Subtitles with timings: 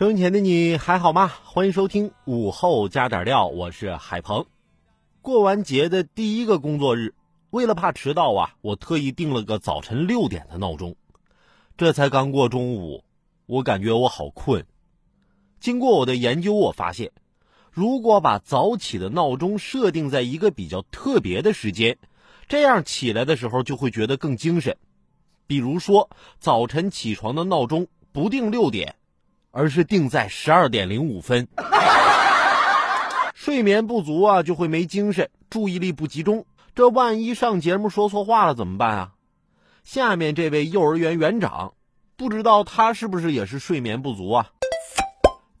[0.00, 1.30] 收音前的你还好吗？
[1.44, 4.46] 欢迎收听午后加点料，我是海鹏。
[5.20, 7.12] 过完节的第一个工作日，
[7.50, 10.96] 为了怕迟到啊，我特意定了个早晨六点的闹钟。
[11.76, 13.04] 这才刚过中午，
[13.44, 14.64] 我感觉我好困。
[15.60, 17.12] 经过我的研究，我发现，
[17.70, 21.98] 如果把早起的闹钟设定在一个比较特别的时间，
[22.48, 24.78] 这样起来的时候就会觉得更精神。
[25.46, 28.96] 比如说，早晨起床的闹钟不定六点。
[29.52, 31.48] 而是定在十二点零五分，
[33.34, 36.46] 睡眠不足啊，就会没精神，注意力不集中。
[36.74, 39.12] 这万一上节目说错话了怎么办啊？
[39.82, 41.74] 下面这位幼儿园园长，
[42.16, 44.50] 不知道他是不是也是睡眠不足啊？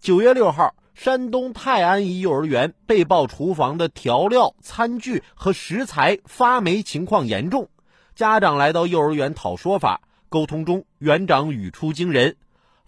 [0.00, 7.68] 九月六号，山东泰安一幼儿园被曝厨房的调料、餐具和食材发霉情况严重，
[8.14, 12.36] 家长来到幼儿园讨说法，沟通中园长语出惊人。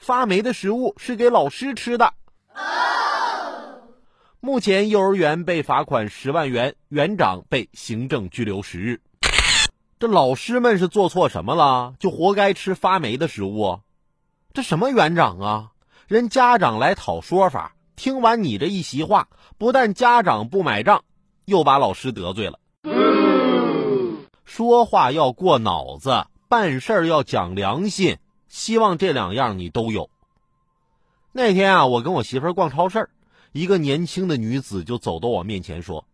[0.03, 2.13] 发霉的食物是给老师吃的。
[4.41, 9.01] 目前幼儿园被罚款十万元，园长被行政拘留十日。
[10.01, 11.95] 这老师们是做错什么了？
[12.01, 13.79] 就活该吃发霉的食物？
[14.53, 15.71] 这什么园长啊？
[16.09, 21.05] 人家长来讨说法，听完你这一席话，不但家长不买账，
[21.45, 22.59] 又把老师得罪了。
[24.45, 28.17] 说话要过脑子，办事要讲良心。
[28.53, 30.11] 希望这两样你都有。
[31.33, 33.09] 那天啊，我跟我媳妇逛超市，
[33.53, 36.05] 一个年轻的女子就走到我面前说：“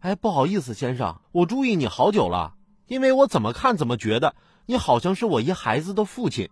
[0.00, 2.54] 哎，不好意思，先生，我注意你好久了，
[2.88, 4.34] 因为我怎么看怎么觉得
[4.66, 6.50] 你好像是我一孩子的父亲。”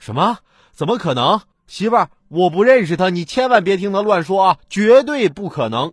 [0.00, 0.38] 什么？
[0.72, 1.42] 怎么可能？
[1.66, 5.92] 媳妇儿，我不认识他，你千万别听他乱说啊，绝对不可能。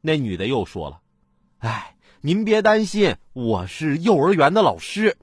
[0.00, 1.02] 那女的又说了
[1.60, 5.18] ：“哎，您别担心，我是幼儿园的老师。”